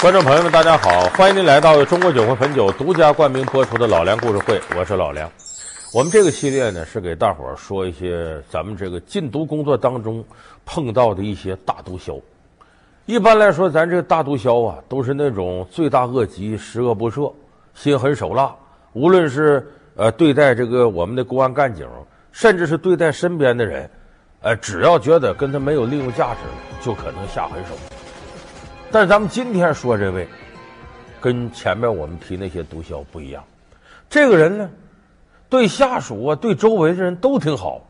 [0.00, 1.02] 观众朋友们，大家好！
[1.10, 5.30] 欢迎您来到中国酒会汾酒独家冠名播出的老梁故事会，我是老梁。
[5.92, 10.24] 我们这个系列呢，是给大伙儿说一些咱们这个禁毒工作当中
[10.64, 12.18] 碰到的一些大毒枭。
[13.04, 17.30] 一般来说，咱这个大毒枭啊，都是那种罪大恶极、十恶不赦、
[17.74, 18.56] 心狠手辣。
[18.94, 21.86] 无论是呃对待这个我们的公安干警，
[22.32, 23.90] 甚至是对待身边的人，
[24.40, 26.40] 呃，只要觉得跟他没有利用价值，
[26.80, 27.74] 就可能下狠手。
[28.92, 30.26] 但是咱们今天说这位，
[31.20, 33.44] 跟前面我们提那些毒枭不一样。
[34.08, 34.68] 这个人呢，
[35.48, 37.82] 对下属啊，对周围的人都挺好，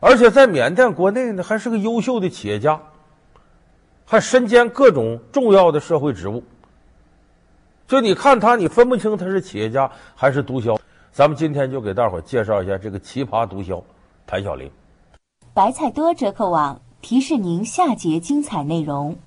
[0.00, 2.80] 而且在缅甸国内呢，还是个优秀的企业家，
[4.06, 6.42] 还身兼各种重要的社会职务。
[7.86, 10.78] 就你看他，你分不清他是企业家还是毒枭。
[11.12, 13.82] 咱们今天就给大伙介绍一下这个奇葩毒枭
[14.26, 14.70] 谭小林。
[15.52, 19.18] 白菜多折扣网提示您下节精彩内容。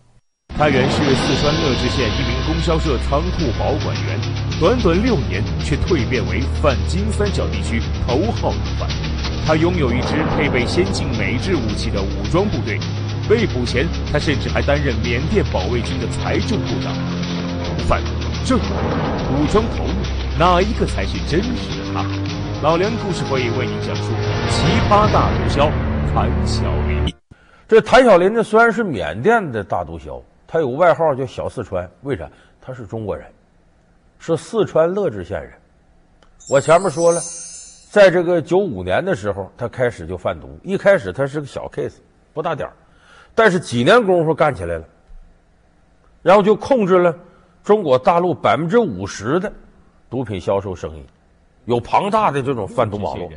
[0.57, 4.17] 他原是四川乐至县一名供销社仓库保管员，
[4.57, 8.87] 短短六年却蜕变为泛金三角地区头号毒贩。
[9.45, 12.79] 他拥有一支配备先进美制武器的武装部队，
[13.27, 16.93] 被捕前他甚至还担任缅甸保卫军的财政部长。
[17.65, 18.01] 毒贩、
[18.45, 19.93] 政、武装头目，
[20.39, 22.05] 哪一个才是真实的他？
[22.63, 24.03] 老梁故事会为您讲述
[24.49, 25.69] 奇葩大毒枭
[26.13, 27.13] 谭小林。
[27.67, 30.21] 这谭小林呢，虽然是缅甸的大毒枭。
[30.47, 32.29] 他有个外号叫“小四川”，为啥？
[32.61, 33.25] 他是中国人，
[34.17, 35.51] 是四川乐至县人。
[36.49, 37.19] 我前面说了，
[37.91, 40.59] 在这个九五年的时候，他开始就贩毒。
[40.63, 41.97] 一开始他是个小 case，
[42.33, 42.73] 不大点儿，
[43.33, 44.85] 但是几年功夫干起来了，
[46.21, 47.15] 然后就控制了
[47.63, 49.51] 中国大陆百分之五十的
[50.09, 51.05] 毒品销售生意，
[51.65, 53.29] 有庞大的这种贩毒网络。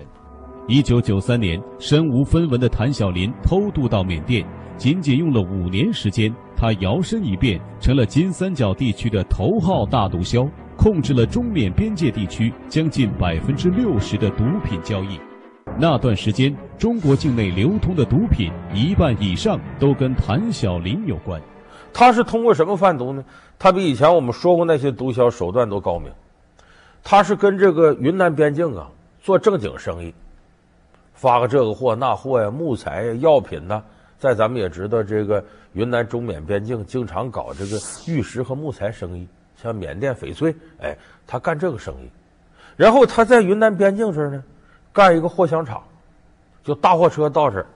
[0.66, 4.46] 一九九三年，身无分文的谭小林偷渡到缅甸，
[4.78, 6.34] 仅仅用了五年时间。
[6.56, 15.20] 他摇身一变成了金三角地区的头号大毒枭，控制了中缅边界地区将近百分之六十的毒品交易。
[15.78, 21.40] 那段时间，中国境内流通的毒品一半以上都跟谭小林有关。
[21.92, 23.24] 他是通过什么贩毒呢？
[23.56, 26.10] 他比以前我们说过那些毒枭手段都高明。
[27.04, 28.90] 他是跟这个云南边境啊
[29.20, 30.12] 做正经生意，
[31.14, 33.80] 发个这个货那货呀，木材呀，药品呐。
[34.18, 40.96] 在咱们也知道，这个云南中缅边境经常搞这个玉石和木材生意，像缅甸翡翠，哎，
[41.26, 42.10] 他干这个生意。
[42.76, 44.42] 然后他在云南边境这儿呢，
[44.92, 45.82] 干一个货箱厂，
[46.64, 47.66] 就大货车到这儿，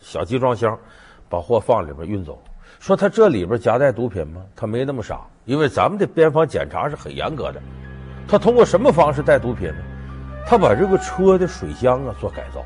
[0.00, 0.76] 小集装箱，
[1.28, 2.36] 把货放里边运走。
[2.80, 4.42] 说他这里边夹带毒品吗？
[4.54, 7.62] 他没那么傻，因为咱们的边防检查是很严格的。
[8.28, 9.78] 他通过什么方式带毒品呢？
[10.46, 12.64] 他把这个车的水箱啊做改造。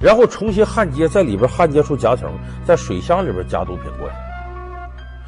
[0.00, 2.32] 然后重新焊接，在里边焊接出夹层，
[2.64, 4.14] 在水箱里边加毒品过来。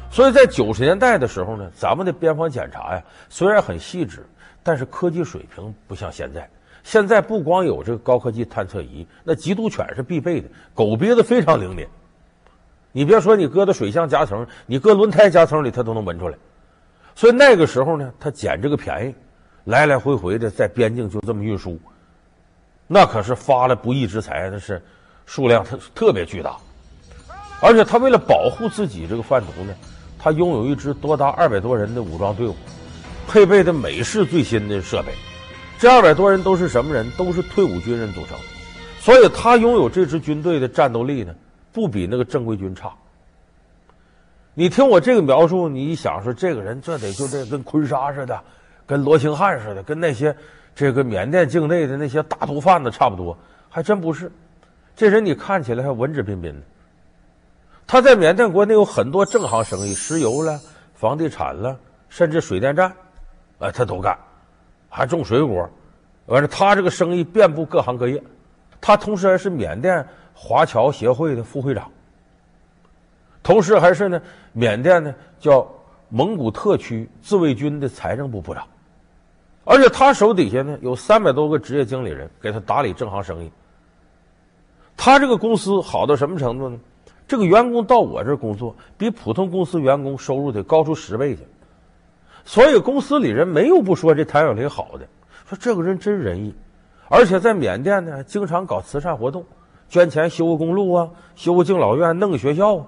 [0.09, 4.25] 所以在九十年代的时候呢，咱们的边防检查呀，虽然很细致，
[4.63, 6.49] 但是科技水平不像现在。
[6.83, 11.87] 现在不光有这个高科技探测仪，那缉毒犬是必备的，狗鼻子非常灵敏。
[12.91, 16.37] 你别说你搁到水箱夹层，你搁轮胎夹层里，它都能闻出来。
[17.13, 19.15] 所以那个时候呢，他捡这个便宜，
[19.65, 21.79] 来来回回的在边境就这么运输。
[22.93, 24.81] 那可是发了不义之财，那是
[25.25, 26.57] 数量特特别巨大，
[27.61, 29.73] 而且他为了保护自己这个贩毒呢，
[30.19, 32.55] 他拥有一支多达二百多人的武装队伍，
[33.29, 35.13] 配备的美式最新的设备。
[35.79, 37.09] 这二百多人都是什么人？
[37.11, 38.37] 都是退伍军人组成，
[38.99, 41.33] 所以他拥有这支军队的战斗力呢，
[41.71, 42.91] 不比那个正规军差。
[44.53, 48.37] 你听我这个描述，你一想说这个人这得就得跟坤沙似的，
[48.85, 50.35] 跟罗兴汉似的，跟那些。
[50.73, 53.37] 这个缅甸境内的那些大毒贩子差不多，
[53.69, 54.31] 还真不是。
[54.95, 56.61] 这人你看起来还文质彬彬的。
[57.87, 60.59] 他在缅甸国内有很多正行生意，石油了、
[60.93, 61.77] 房地产了，
[62.07, 62.93] 甚至水电站，
[63.59, 64.17] 啊，他都干，
[64.89, 65.69] 还种水果。
[66.27, 68.21] 完了，他这个生意遍布各行各业。
[68.79, 71.91] 他同时还是缅甸华侨协会的副会长，
[73.43, 74.21] 同时还是呢
[74.53, 75.67] 缅甸呢叫
[76.09, 78.65] 蒙古特区自卫军的财政部部长。
[79.63, 83.51] 而且他手底下呢有三百多个职业经理人给他打理正行生意。
[84.97, 86.79] 他这个公司好到什么程度呢？
[87.27, 91.41] 这个员工到我这工作，比普通公司员工收入得高出十倍去。
[92.43, 95.07] 所以公司里人没有不说这谭小林好的，
[95.47, 96.53] 说这个人真仁义，
[97.07, 99.45] 而且在缅甸呢经常搞慈善活动，
[99.87, 102.85] 捐钱修个公路啊，修个敬老院，弄个学校啊。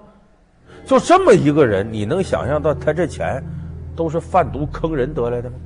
[0.84, 3.42] 就这么一个人，你能想象到他这钱
[3.96, 5.56] 都是贩毒坑人得来的吗？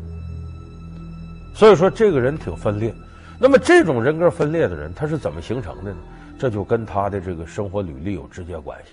[1.58, 2.94] 所以说这个人挺分裂，
[3.36, 5.96] 那么这种人格分裂的人，他是怎么形成的呢？
[6.38, 8.92] 这就跟他的这个生活履历有直接关系。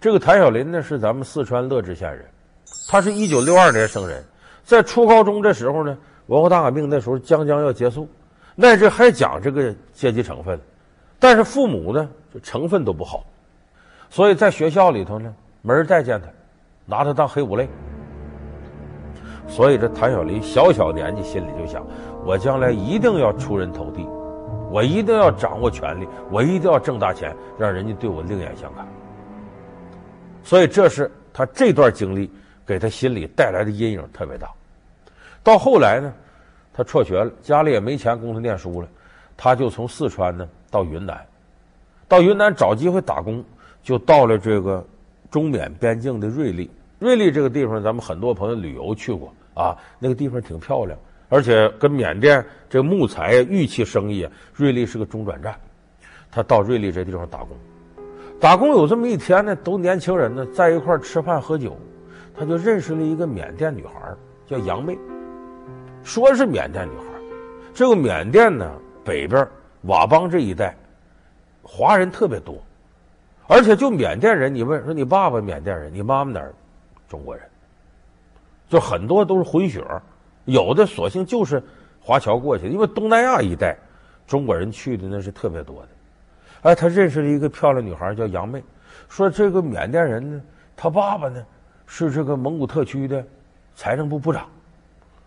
[0.00, 2.26] 这个谭小林呢，是咱们四川乐至县人，
[2.88, 4.24] 他是一九六二年生人，
[4.64, 5.96] 在初高中这时候呢，
[6.26, 8.08] 文化大革命那时候将将要结束，
[8.56, 10.58] 那这还讲这个阶级成分，
[11.20, 13.24] 但是父母呢，就成分都不好，
[14.10, 16.26] 所以在学校里头呢，没人待见他，
[16.84, 17.68] 拿他当黑五类。
[19.48, 21.86] 所以这谭小林小小年纪心里就想：
[22.24, 24.06] 我将来一定要出人头地，
[24.70, 28.86] 我一定要掌握权力，我一定要挣大钱，让人家对我另眼相看。
[30.42, 32.30] 所以这是他这段经历
[32.66, 34.48] 给他心里带来的阴影特别大。
[35.42, 36.12] 到后来呢，
[36.72, 38.88] 他辍学了，家里也没钱供他念书了，
[39.36, 41.24] 他就从四川呢到云南，
[42.08, 43.44] 到云南找机会打工，
[43.82, 44.84] 就到了这个
[45.30, 46.68] 中缅边境的瑞丽。
[46.98, 50.98] 瑞丽这个地方，咱们很多朋友旅游去过啊，那个地方挺漂亮，
[51.28, 55.54] 而且跟缅甸这木材、玉器生意，瑞丽是个中转站。
[56.30, 57.56] 他到瑞丽这地方打工。
[58.40, 61.76] 打工有这么一天呢，都年轻人呢，在一块吃饭喝酒，
[62.34, 64.14] 他就认识了一个缅甸女孩，
[64.46, 64.96] 叫杨妹。
[66.02, 67.04] 说是缅甸女孩，
[67.74, 68.70] 这个缅甸呢，
[69.04, 69.46] 北边
[69.84, 70.76] 佤邦这一带，
[71.62, 72.56] 华人特别多，
[73.46, 76.54] 而且就缅甸人，你问说你爸爸缅甸人，你妈妈哪儿？
[77.08, 77.44] 中国人，
[78.68, 79.84] 就很多都是混血，
[80.44, 81.62] 有的索性就是
[82.00, 83.76] 华侨过去的，因为东南亚一带
[84.26, 85.88] 中国人去的那是特别多的。
[86.62, 88.62] 哎，他认识了一个漂亮女孩，叫杨妹。
[89.08, 90.42] 说这个缅甸人呢，
[90.76, 91.44] 他爸爸呢
[91.86, 93.24] 是这个蒙古特区的
[93.74, 94.48] 财政部部长，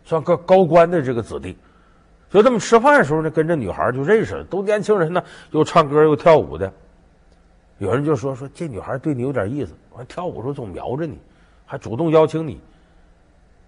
[0.04, 1.58] 算个高官的这个子弟。
[2.30, 6.72] 就这么吃饭的时候呢，跟这女孩就认识了，都年轻人呢，又唱歌又跳舞的。
[7.78, 11.18] 有人就说说这女孩对你有点意思，完跳舞时候总瞄着你，
[11.70, 12.60] 还主动邀请你。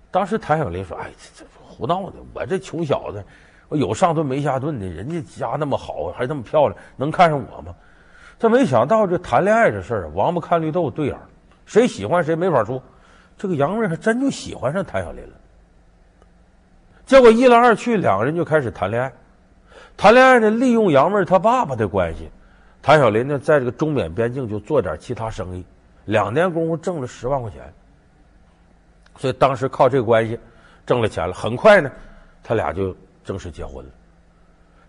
[0.09, 3.23] 当时谭小林说：“哎，这这胡闹呢，我这穷小子。”
[3.69, 7.73] 我有上顿没下顿的，人家家那么好，还那么漂亮，能看上我吗？
[8.37, 11.21] 这没想到这谈恋爱这事儿，王八看绿豆对眼儿，
[11.65, 12.81] 谁喜欢谁没法说。
[13.37, 15.33] 这个杨妹还真就喜欢上谭小林了。
[17.05, 19.13] 结果一来二去，两个人就开始谈恋爱。
[19.95, 22.29] 谈恋爱呢，利用杨妹她爸爸的关系，
[22.81, 25.63] 谭小林呢，在这个中缅边境就做点其他生意，
[26.03, 27.61] 两年功夫挣了十万块钱。
[29.17, 30.39] 所以当时靠这个关系
[30.85, 31.91] 挣了钱了，很快呢，
[32.43, 32.95] 他俩就。
[33.23, 33.91] 正式结婚了，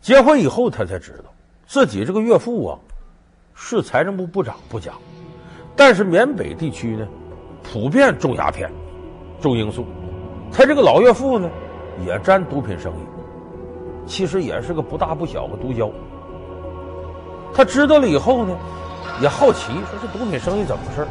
[0.01, 1.25] 结婚以后他才知道，
[1.67, 2.79] 自己这个岳父啊，
[3.55, 4.95] 是财政部部长不假，
[5.77, 7.07] 但是缅北地区呢，
[7.63, 8.73] 普遍种鸦片、
[9.39, 9.85] 种罂粟，
[10.51, 11.51] 他这个老岳父呢，
[12.07, 13.05] 也沾毒品生意，
[14.07, 15.93] 其实也是个不大不小的毒枭。
[17.53, 18.57] 他知道了以后呢，
[19.21, 21.07] 也好奇，说这毒品生意怎么回事？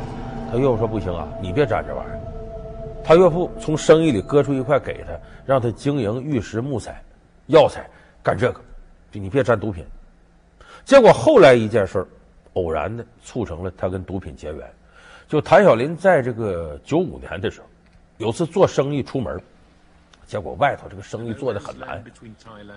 [0.51, 2.20] 他岳父说不行啊，你别沾这玩意儿。
[3.03, 5.13] 他岳父从生意里割出一块给他，
[5.45, 7.01] 让他经营玉石木材。
[7.47, 7.89] 药材
[8.23, 8.61] 干这个，
[9.11, 9.85] 你别沾毒品。
[10.85, 12.07] 结果后来一件事儿，
[12.53, 14.73] 偶然的促成了他跟毒品结缘。
[15.27, 17.67] 就谭小林在这个九五年的时候，
[18.17, 19.39] 有次做生意出门，
[20.25, 22.03] 结果外头这个生意做的很难，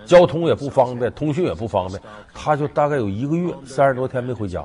[0.05, 2.01] 交通也不方便，通讯也不方便，
[2.33, 4.63] 他就大概有一个月三十多天没回家。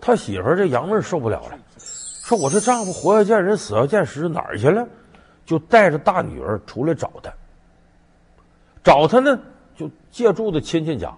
[0.00, 1.58] 他媳妇这杨妹受不了了，
[2.30, 4.86] 说：“我这丈夫活要见人，死要见尸，哪儿去了？”
[5.44, 7.32] 就带着大女儿出来找他。
[8.84, 9.36] 找他呢，
[9.76, 11.12] 就借住的亲戚家，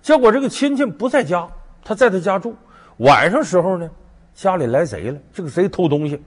[0.00, 1.46] 结果这个亲戚不在家，
[1.84, 2.56] 他在他家住。
[2.96, 3.90] 晚上时候呢，
[4.34, 6.22] 家里来贼了，这个贼偷东西。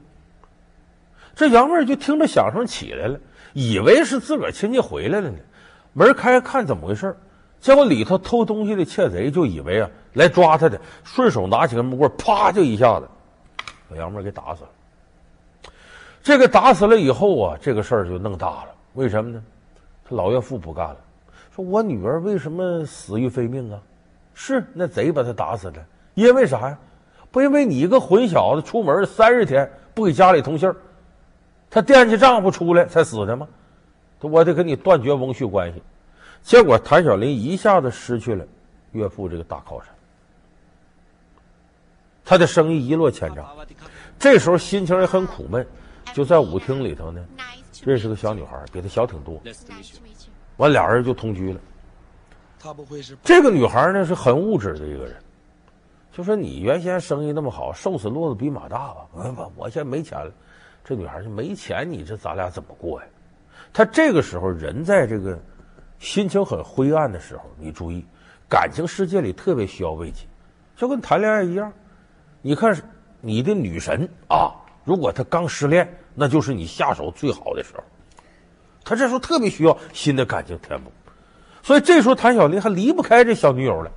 [1.33, 3.19] 这杨妹就听着响声起来了，
[3.53, 5.37] 以为是自个儿亲戚回来了呢，
[5.93, 7.17] 门开看怎么回事，
[7.59, 13.09] 结果里头偷东西的窃贼就以为啊来抓他的，顺手拿起个木棍，啪就一下子
[13.91, 14.69] 把杨妹给打死了。
[16.23, 19.43] 这个打死了以后啊，这个事儿就弄大了，为什么呢？
[20.07, 20.97] 他老岳父不干了，
[21.53, 23.79] 说我女儿为什么死于非命啊？
[24.33, 25.83] 是那贼把她打死的，
[26.13, 26.77] 因为啥呀？
[27.31, 30.75] 不因为你一个混小子出门三十天不给家里通信儿，
[31.69, 33.47] 他惦记丈夫出来才死的吗？
[34.19, 35.81] 我得跟你断绝翁婿关系。
[36.43, 38.45] 结果谭小林一下子失去了
[38.91, 39.89] 岳父这个大靠山，
[42.31, 43.45] 他的生意一落千丈。
[44.17, 45.67] 这时候心情也很苦闷，
[46.13, 47.21] 就在舞厅里头呢。
[47.83, 49.41] 认识个小女孩，比他小挺多。
[50.55, 51.59] 完，俩人就同居了。
[53.21, 55.13] 这个女孩呢是很物质的一个人，
[56.13, 59.07] 就说你原先生意那么好，瘦死骆驼比马大吧？
[59.11, 60.31] 我我现在没钱了。
[60.85, 63.07] 这女孩就没钱，你这咱俩怎么过呀？
[63.73, 65.37] 她这个时候人在这个
[65.99, 68.05] 心情很灰暗的时候，你注意，
[68.47, 70.25] 感情世界里特别需要慰藉，
[70.77, 71.69] 就跟谈恋爱一样。
[72.41, 72.75] 你看
[73.19, 74.51] 你的女神啊，
[74.83, 75.97] 如果她刚失恋。
[76.13, 77.81] 那就是你下手最好的时候，
[78.83, 80.91] 他这时候特别需要新的感情填补，
[81.63, 83.89] 所以这时候谭小林还离不开这小女友了。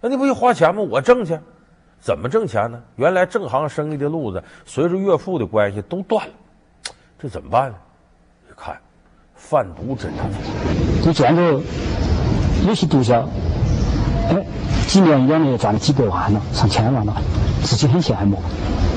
[0.00, 0.80] 那你不就花钱吗？
[0.80, 1.38] 我挣去，
[2.00, 2.82] 怎么挣钱呢？
[2.96, 6.32] 原来正行生意的路子，随着岳父的关系都断了。
[7.18, 7.76] 这怎么办呢？
[8.48, 8.80] 你看，
[9.34, 11.60] 贩毒侦察组，就赚着
[12.66, 13.26] 有些毒枭，
[14.30, 14.42] 哎，
[14.92, 17.16] 几年一两年赚了几百万了，上千万了，
[17.62, 18.36] 自己很羡慕，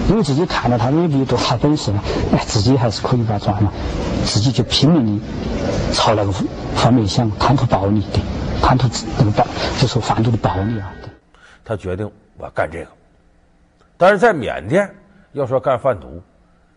[0.09, 3.71] 因为自己看到他们有多大本事了，哎，自己还是可以把它赚了，
[4.25, 5.23] 自己就拼命的
[5.93, 6.33] 朝那个
[6.75, 8.19] 方面想，贪图暴利的，
[8.61, 9.47] 贪图那个暴，
[9.79, 10.91] 就说贩毒的暴利啊。
[11.63, 12.87] 他决定我干这个，
[13.95, 14.93] 但是在缅甸
[15.31, 16.21] 要说干贩毒，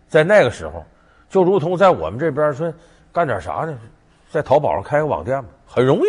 [0.08, 0.84] 在那个时候
[1.28, 2.72] 就如同在我们这边说
[3.12, 3.76] 干点啥呢，
[4.30, 6.02] 在淘宝上开个网店嘛，很容易。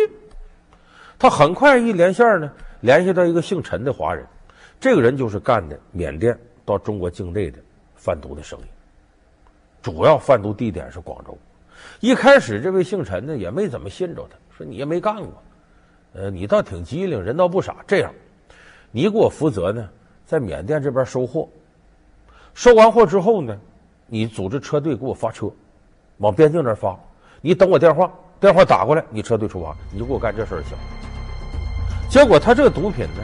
[1.18, 2.48] 他很快一连线呢，
[2.80, 4.26] 联系到一个姓陈的华人，
[4.80, 7.58] 这个人就是干的缅甸到中国境内的
[7.94, 8.64] 贩毒的生意，
[9.82, 11.36] 主要贩毒地点是广州。
[12.00, 15.42] 一开始这位姓陈的也没怎么信着他，说你也没干过，
[16.14, 18.12] 呃，你倒挺机灵，人倒不傻，这样。
[18.90, 19.88] 你给我负责呢，
[20.26, 21.48] 在缅甸这边收货，
[22.54, 23.58] 收完货之后呢，
[24.06, 25.50] 你组织车队给我发车，
[26.18, 26.98] 往边境那发。
[27.40, 30.99] 你等我电话，电话打过来，你车队出发，你就给我干这事儿行。
[32.10, 33.22] 结果他这个毒品呢，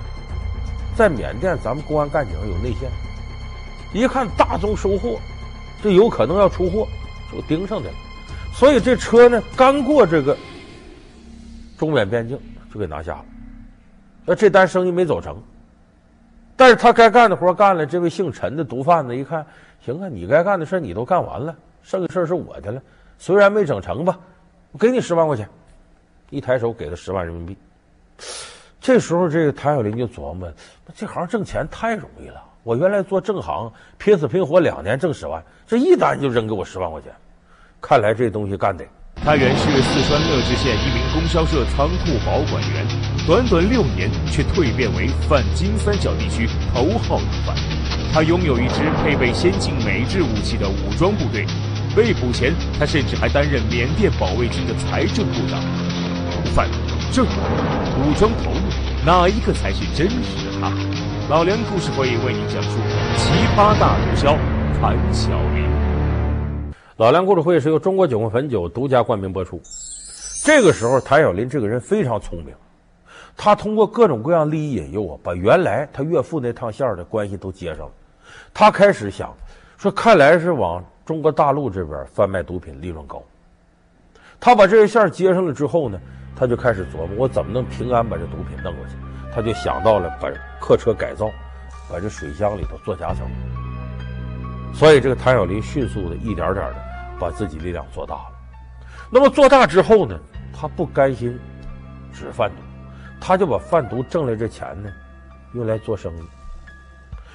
[0.96, 2.88] 在缅甸咱们公安干警有内线，
[3.92, 5.18] 一看大宗收货，
[5.82, 6.86] 这有可能要出货，
[7.32, 7.96] 就盯上的了。
[8.54, 10.36] 所以这车呢，刚过这个
[11.76, 12.38] 中缅边境，
[12.72, 13.24] 就给拿下了。
[14.24, 15.36] 那这单生意没走成。
[16.54, 19.44] 但是他该干的活干了，这位姓陈的毒贩子一看，
[19.84, 22.80] 行啊，你该干的事你都干完了，剩下事是我的了。
[23.18, 24.16] 虽然没整成吧，
[24.70, 25.48] 我给你十万块钱。
[26.30, 27.56] 一抬手给了十万人民币。
[28.86, 30.48] 这时候，这个谭小林就琢磨：
[30.94, 32.40] 这行挣钱太容易了。
[32.62, 37.10] 我原来做正行，拼死拼活两年挣十万，这一单就扔给我十万块钱。
[37.80, 38.84] 看来这东西干得。
[39.24, 42.86] 他原是四川乐至县一名供销社仓库保管员，
[43.26, 47.56] 短短六年却蜕变为泛金三角地区头号毒贩。
[48.14, 51.44] 他拥有一支配备先进美制武器的武装部队，
[51.96, 55.60] 被捕前，他甚至还担任缅甸保卫军的财政部长。
[56.30, 56.68] 毒贩、
[57.10, 57.32] 政府、
[58.06, 58.68] 武装头目，
[59.04, 60.70] 哪一个才是真实的他？
[61.28, 62.78] 老梁故事会为您讲述
[63.16, 64.38] 奇葩大毒枭
[64.80, 65.68] 谭小林。
[66.96, 69.60] 老梁故事会是由中国酒魂汾酒独家冠名播出。
[70.44, 72.54] 这个时候，谭小林这个人非常聪明，
[73.36, 77.92] 他通过各种各样利益引诱啊，把原来他岳父那趟线的关系都接上了。
[78.54, 79.34] 他开始想
[79.78, 83.20] 说，看来是往中国大陆这边贩卖毒品利润高。
[84.38, 85.98] 他把这些线接上了之后呢，
[86.36, 88.92] 他就开始琢磨，我怎么能平安把这毒品弄过去？
[89.34, 90.28] 他就想到了把
[90.60, 91.30] 客车改造，
[91.90, 93.26] 把这水箱里头做夹层。
[94.74, 96.86] 所以，这个谭小林迅速的一点点的。
[97.18, 98.32] 把自己力量做大了，
[99.10, 100.20] 那么做大之后呢，
[100.52, 101.34] 他不甘心
[102.12, 102.56] 只贩毒，
[103.18, 104.90] 他就把贩毒挣来这钱呢，
[105.54, 106.22] 用来做生意，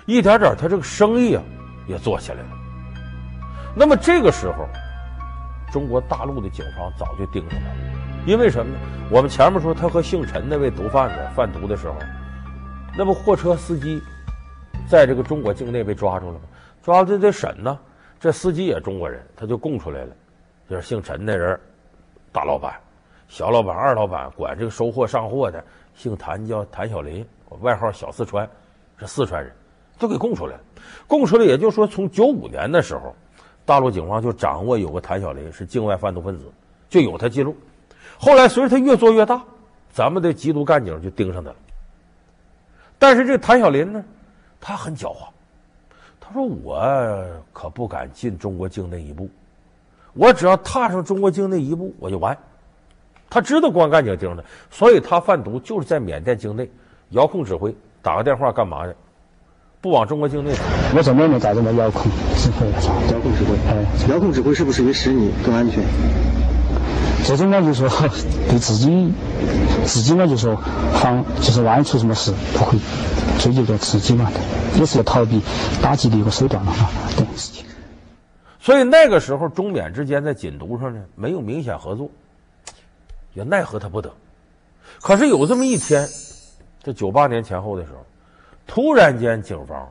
[0.05, 1.41] 一点点他这个生意啊
[1.87, 2.49] 也做起来了。
[3.75, 4.69] 那么这个时候，
[5.73, 7.75] 中国大陆的警方早就盯上他了，
[8.25, 8.79] 因为什么呢？
[9.09, 11.95] 我们前面说他和姓陈那位毒贩子贩毒的时候，
[12.95, 13.99] 那不货车司机
[14.87, 16.41] 在这个中国境内被抓住了吗？
[16.83, 17.79] 抓住得审呢。
[18.19, 20.15] 这司机也中国人，他就供出来了，
[20.69, 21.59] 就是姓陈的人，
[22.31, 22.79] 大老板、
[23.27, 25.63] 小老板、二老板管这个收货上货的，
[25.95, 27.25] 姓谭叫谭小林，
[27.61, 28.47] 外号小四川，
[28.97, 29.51] 是四川人，
[29.97, 30.61] 都给供出来了。
[31.07, 33.15] 供出来，也就是说，从九五年的时候，
[33.65, 36.45] 大陆警方就掌握有个谭小林是境外贩毒分子，
[36.87, 37.57] 就有他记录。
[38.23, 39.41] 后来随着他越做越大，
[39.91, 41.55] 咱们的缉毒干警就盯上他了。
[42.99, 44.03] 但是这谭小林呢，
[44.59, 45.25] 他很狡猾。
[46.19, 49.27] 他说：“我可不敢进中国境内一步，
[50.13, 52.37] 我只要踏上中国境内一步，我就完。”
[53.27, 56.69] 他知道公安干警盯着，所以他贩毒就是在缅甸境内
[57.09, 58.95] 遥控指挥，打个电话干嘛的，
[59.81, 60.61] 不往中国境内走。
[60.95, 62.03] 我怎么能打这么遥控
[62.37, 62.67] 指挥，
[63.11, 65.83] 遥控指挥，哎，遥控指挥是不是也使你更安全？
[67.23, 67.87] 这种呢，就说
[68.49, 69.13] 对自己，
[69.85, 70.55] 自己呢，就说
[70.93, 72.77] 防，就是万一出什么事，不会
[73.39, 74.31] 追究到自己嘛，
[74.75, 75.41] 也是要逃避
[75.81, 76.73] 打击的一个手段嘛，
[77.15, 77.25] 对。
[78.59, 82.09] 所以那个时候，中缅之间在禁毒上呢，没有明显合作，
[83.33, 84.11] 也奈何他不得。
[85.01, 86.07] 可是有这么一天，
[86.83, 88.05] 这九八年前后的时候，
[88.67, 89.89] 突然间警方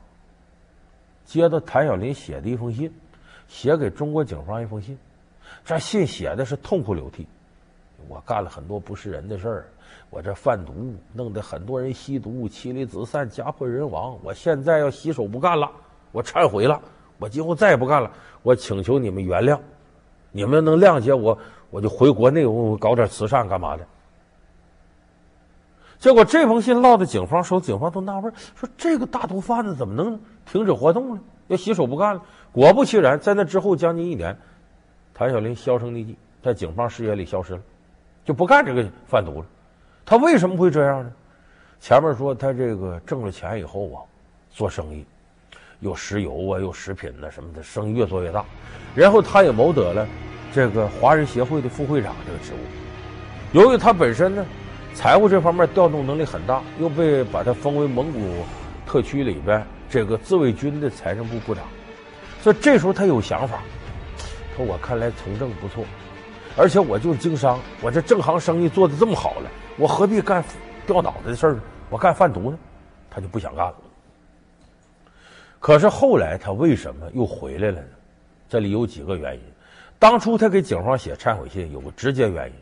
[1.25, 2.93] 接到谭小林写的一封信，
[3.49, 4.97] 写给中国警方一封信。
[5.65, 7.27] 这信写的是痛哭流涕，
[8.09, 9.67] 我干了很多不是人的事儿，
[10.09, 14.19] 我这贩毒弄得很多人吸毒，妻离子散，家破人亡。
[14.23, 15.71] 我现在要洗手不干了，
[16.11, 16.81] 我忏悔了，
[17.19, 18.11] 我今后再也不干了。
[18.43, 19.59] 我请求你们原谅，
[20.33, 21.39] 你们能谅解我，
[21.71, 23.87] 我就回国内，我搞点慈善干嘛的。
[25.99, 30.19] 结果这封信落到警方手，警方都纳闷，说这个大毒贩子怎么能
[30.51, 31.21] 停止活动呢？
[31.49, 32.23] 要洗手不干了？
[32.51, 34.37] 果不其然，在那之后将近一年。
[35.21, 37.61] 谭小林销声匿迹，在警方视野里消失了，
[38.25, 39.47] 就不干这个贩毒了。
[40.03, 41.13] 他为什么会这样呢？
[41.79, 44.01] 前面说他这个挣了钱以后啊，
[44.51, 45.05] 做生意，
[45.81, 48.43] 有石油啊，有食品呐什么的，生意越做越大。
[48.95, 50.09] 然后他也谋得了
[50.55, 53.53] 这个华人协会的副会长这个职务。
[53.53, 54.47] 由于他本身呢，
[54.95, 58.43] 财务这方面调动能力很大，又被把他封为蒙古
[58.87, 61.63] 特区里边这个自卫军的财政部部长，
[62.41, 63.61] 所以这时候他有想法，
[64.63, 65.85] 我看来从政不错，
[66.57, 70.45] 而且我就是经商，我这正行生意做得这么好了，我何必干
[70.87, 71.63] 掉脑袋的事儿呢？
[71.89, 72.59] 我干贩毒呢？
[73.11, 73.75] 他就不想干了。
[75.59, 77.89] 可是后来他为什么又回来了呢？
[78.49, 79.43] 这里有几个原因。
[79.99, 82.55] 当初他给警方写忏悔信有个直接原因，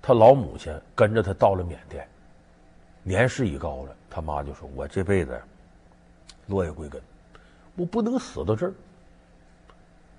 [0.00, 2.08] 他老母亲跟着他到了缅甸，
[3.02, 5.38] 年事已高了，他妈就说：“我这辈子
[6.46, 7.00] 落叶归根，
[7.76, 8.72] 我不能死到这儿，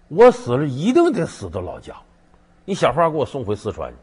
[0.09, 1.95] 我死了一定得死到老家，
[2.65, 3.97] 你想法给我送回四川去。”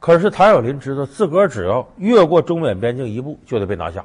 [0.00, 4.04] 可是谭小林知道自个儿只要越过中缅边境一步，就得被拿下。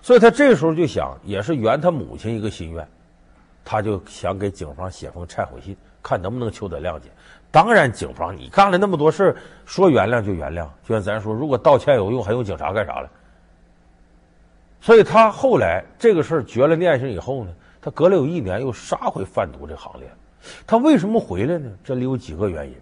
[0.00, 2.86] 所以他这时候就想，也是圆他母亲一个心愿，
[3.64, 7.08] 他就想给警方写封忏悔信，看能不能求得谅解。
[7.50, 9.34] 当然，警方你干了那么多事
[9.64, 13.10] 说原谅就原谅，就像咱说，如果道歉有用，还用警察干啥了？
[14.80, 17.50] 所以他后来这个事儿绝了念想以后呢，
[17.84, 20.08] 他隔了有一年又杀回贩毒这行列。
[20.66, 21.70] 他为什么回来呢？
[21.84, 22.74] 这里有几个原因。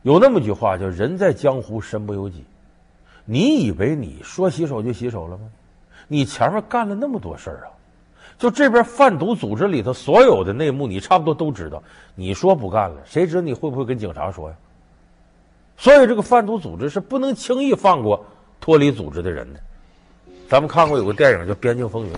[0.00, 2.42] 有那么句话叫“人在江湖，身不由己”。
[3.26, 5.44] 你以为你说洗手就洗手了吗？
[6.06, 7.68] 你前面干了那么多事儿啊，
[8.38, 11.82] 就这边贩毒组织里头所有的内幕，你差不多都知道。
[12.14, 14.56] 你说不干了，谁知道你会不会跟警察说呀？
[15.76, 18.24] 所以这个贩毒组织是不能轻易放过
[18.58, 19.60] 脱离组织的人的。
[20.48, 22.12] 咱们看过有个电影叫《边境风云》，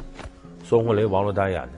[0.62, 1.72] 孙红雷、王珞丹演的，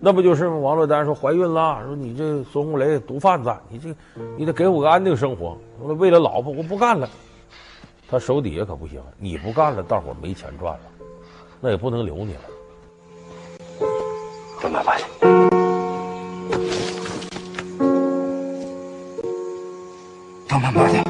[0.00, 3.94] 那不就是王珞丹说怀孕了，说你这孙红雷毒贩子，你这
[4.36, 5.58] 你得给我个安定生活。
[5.96, 7.08] 为了老婆，我不干了。
[8.08, 10.80] 他手底下可不行，你不干了，大伙没钱赚了。
[11.60, 12.40] 那也不能留你了。
[14.62, 15.00] 慢慢来。
[20.48, 21.07] 慢慢来。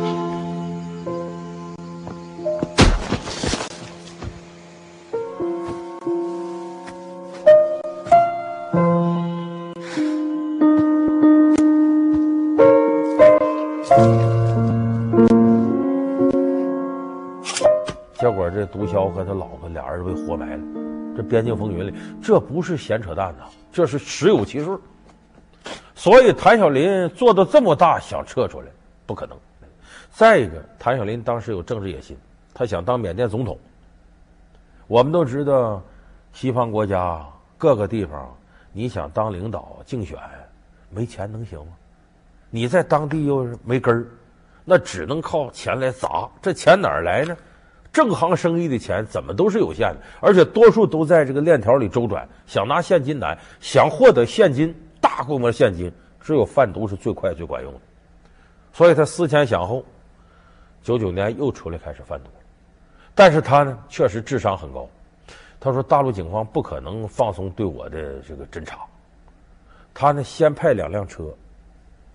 [18.21, 20.63] 结果这毒枭和他老婆俩人被活埋了。
[21.17, 24.79] 这边境风云里，这不是闲扯淡呐，这是实有其事。
[25.95, 28.67] 所以谭小林做到这么大，想撤出来
[29.07, 29.37] 不可能。
[30.11, 32.17] 再一个，谭小林当时有政治野心，
[32.53, 33.59] 他想当缅甸总统。
[34.87, 35.83] 我们都知道，
[36.33, 37.25] 西方国家
[37.57, 38.37] 各个地方，
[38.73, 40.19] 你想当领导竞选，
[40.91, 41.73] 没钱能行吗？
[42.51, 44.07] 你在当地又是没根儿，
[44.65, 46.29] 那只能靠钱来砸。
[46.41, 47.37] 这钱哪儿来呢？
[47.91, 52.29] 正行生意的钱怎么都是有限的，而且多数都在这个链条里周转。
[52.47, 57.81] 想拿现金难，想获得现金，大规模现金，只有贩毒是最快最管用的。
[58.73, 59.85] 所以他思前想后，
[60.83, 62.31] 九九年又出来开始贩毒。
[63.15, 64.89] 但是他呢，确实智商很高。
[65.59, 68.79] 他说大陆警方不可能放松对我的这个侦查。
[69.93, 71.25] 他呢，先派两辆车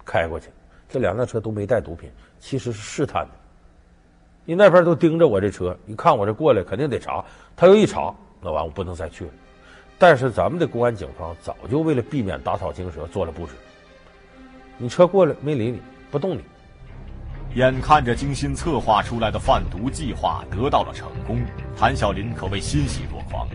[0.05, 0.49] 开过去，
[0.89, 3.31] 这两辆车都没带毒品，其实是试探的。
[4.45, 7.23] 你那边都盯着我这车，你看我这过来肯定得查。
[7.55, 9.31] 他又一查，那完我不能再去了。
[9.97, 13.53] 但是咱们的公安警方早就为了避免打草惊蛇做了布置。
[14.77, 15.79] 你车过来没理你，
[16.11, 16.43] 不动你。
[17.55, 21.39] 眼看着精心策划出来的贩毒计划得到了成功，
[21.77, 23.47] 谭小林可谓欣喜若狂。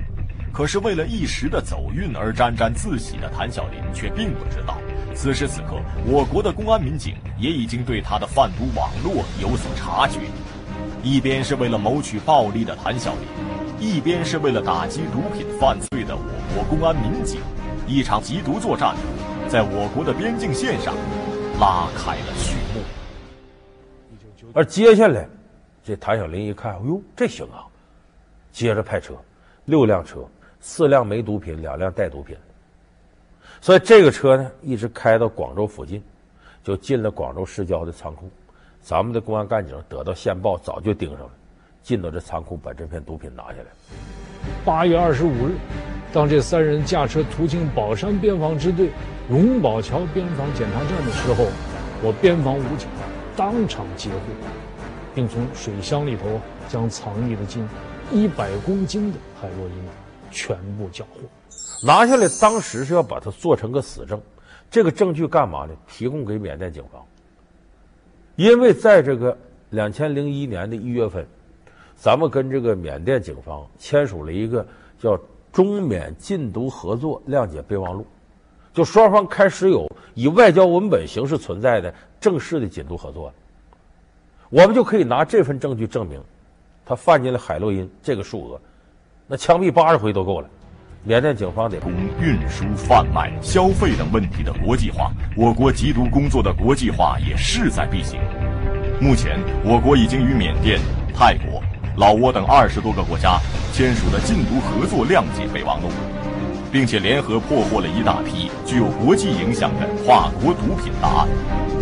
[0.53, 4.79] 可是为了一时的走运而沾沾自喜的谭小林却并不知道，
[5.15, 10.21] 此时此刻我国的公安民警也已经对他的贩毒网络有所察觉。
[11.03, 17.41] 一边是为了谋取暴利的谭小林，一边是为了打击毒品犯罪的我国公安民警，
[17.87, 18.95] 一场缉毒作战
[19.49, 20.95] 在我国的边境线上
[21.61, 22.83] 拉开了序幕。
[24.55, 25.29] 而接下来，
[25.85, 27.67] 这谭小林一看，哎呦，这行啊！
[28.51, 29.15] 接着派车，
[29.67, 30.27] 六辆车，
[30.59, 32.37] 四辆没毒品，两辆带毒品。
[33.61, 36.03] 所以这个车呢，一直开到广州附近，
[36.63, 38.31] 就进了广州市郊的仓库。
[38.81, 41.31] 咱们的公安干警得到线报，早就盯上了，
[41.83, 43.67] 进到这仓库把这片毒品拿下来。
[44.65, 45.57] 八月二十五日，
[46.13, 48.91] 当这三人驾车途经宝山边防支队
[49.29, 51.45] 荣宝桥边防检查站的时候，
[52.03, 52.89] 我边防武警
[53.37, 54.17] 当场截获，
[55.15, 57.69] 并从水箱里头将藏匿的近
[58.13, 59.75] 一百公斤的海洛因
[60.31, 61.21] 全部缴获。
[61.81, 64.21] 拿下来，当时是要把它做成个死证，
[64.71, 65.75] 这个证据干嘛呢？
[65.87, 67.05] 提供给缅甸警方。
[68.35, 69.37] 因为在这个
[69.71, 71.27] 两千零一年的一月份，
[71.95, 74.67] 咱们跟这个缅甸警方签署了一个
[74.99, 75.19] 叫
[75.53, 78.07] 中缅禁毒合作谅解备忘录，
[78.73, 83.33] 就双方开始有以外交文本形式存在的正式的禁毒合作。
[84.51, 86.21] 我们就可以拿这份证据证明，
[86.85, 88.61] 他贩进了海洛因这个数额，
[89.27, 90.49] 那枪毙八十回都够了。
[91.05, 98.21] 缅甸警方得从运输、贩卖、消费等问题的国际化，我国缉毒工作的国际化也势在必行。
[99.01, 100.81] 目前，我国已经与缅甸、
[101.15, 101.63] 泰国、
[101.97, 103.39] 老挝等二十多个国家
[103.73, 105.89] 签署了禁毒合作谅解备忘录，
[106.73, 111.29] 并且联合破获了一大批具有国际影响的跨国毒品大案，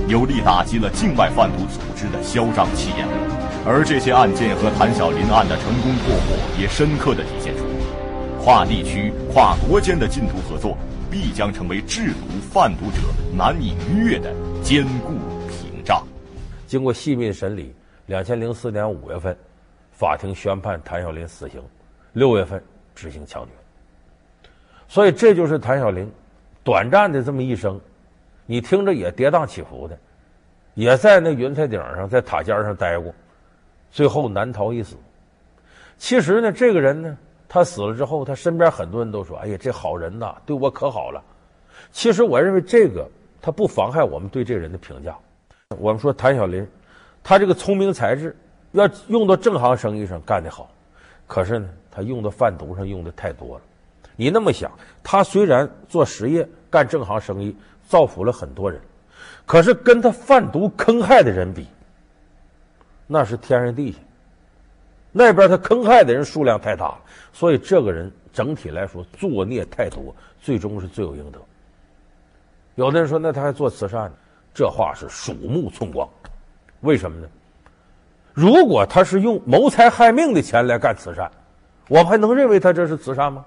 [0.06, 3.08] 有力打击了境外贩毒组织的嚣张气焰。
[3.64, 7.65] 而这些案件和谭小林案的成功破获，也深刻地体现出。
[8.46, 10.78] 跨地区、跨国间的禁毒合作，
[11.10, 12.98] 必将成为制毒贩毒者
[13.36, 14.32] 难以逾越的
[14.62, 15.14] 坚固
[15.48, 16.06] 屏障。
[16.64, 17.74] 经过细密审理，
[18.06, 19.36] 两千零四年五月份，
[19.90, 21.60] 法庭宣判谭小林死刑，
[22.12, 22.62] 六月份
[22.94, 23.50] 执行枪决。
[24.86, 26.08] 所以这就是谭小林
[26.62, 27.80] 短暂的这么一生，
[28.46, 29.98] 你听着也跌宕起伏的，
[30.74, 33.12] 也在那云彩顶上，在塔尖上待过，
[33.90, 34.94] 最后难逃一死。
[35.98, 37.18] 其实呢，这个人呢。
[37.48, 41.22] 他死了之后，他身边很多人都说：“哎呀，这好人呐，对我可好了。”
[41.92, 43.08] 其实我认为这个
[43.40, 45.16] 他不妨害我们对这个人的评价。
[45.78, 46.66] 我们说谭小林，
[47.22, 48.36] 他这个聪明才智
[48.72, 50.70] 要用到正行生意上干得好，
[51.26, 53.62] 可是呢，他用到贩毒上用的太多了。
[54.16, 54.70] 你那么想，
[55.02, 57.54] 他虽然做实业干正行生意，
[57.86, 58.80] 造福了很多人，
[59.44, 61.66] 可是跟他贩毒坑害的人比，
[63.06, 63.98] 那是天上地下。
[65.18, 66.94] 那边他坑害的人数量太大，
[67.32, 71.38] 所以这个人整体来说作孽太多，最终是罪有应得。
[72.74, 74.12] 有的人说，那他还做慈善呢？
[74.52, 76.06] 这话是鼠目寸光。
[76.80, 77.26] 为什么呢？
[78.34, 81.30] 如果他是用谋财害命的钱来干慈善，
[81.88, 83.42] 我们还能认为他这是慈善吗？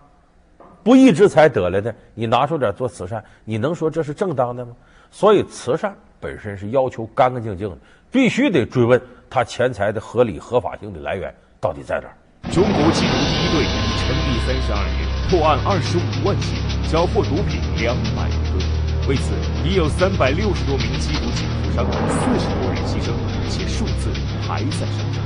[0.83, 4.75] 不义之财得来的，你拿出点做慈善，你能说这是正当的吗？
[5.11, 7.77] 所以慈善本身是要求干干净净的，
[8.09, 11.31] 必须得追问他钱财的合理合法性的来源。
[11.61, 12.15] 到底在哪儿？
[12.51, 16.55] 中国缉毒第一队已成立三十二年，破案二十五万起，
[16.87, 18.63] 缴获毒品两百多吨。
[19.09, 19.35] 为此，
[19.67, 23.11] 已有三百六十多名缉毒警负伤，四十多人牺牲，
[23.51, 24.07] 且数字
[24.47, 25.19] 还在上涨。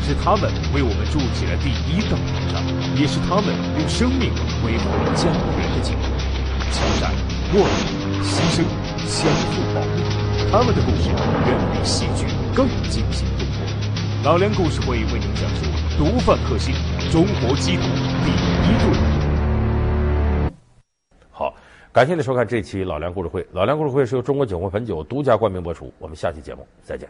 [0.00, 2.64] 是他们为我们筑起了第一道屏障，
[2.96, 4.32] 也是他们用生命
[4.64, 6.08] 维护了家园的警号。
[6.72, 7.12] 枪战、
[7.52, 7.92] 卧底、
[8.24, 8.64] 牺牲、
[9.04, 10.00] 相互保护，
[10.50, 12.24] 他们的故事远比戏剧
[12.56, 13.53] 更惊心动魄。
[14.24, 15.66] 老梁故事会为您讲述
[15.98, 16.74] 毒贩克星，
[17.10, 17.82] 中国缉毒
[18.24, 18.98] 第一队。
[21.30, 21.54] 好，
[21.92, 23.46] 感谢您收看这期老梁故事会。
[23.52, 25.92] 老梁故事会是由中国酒会汾酒独家冠名播出。
[25.98, 27.06] 我们下期节目再见。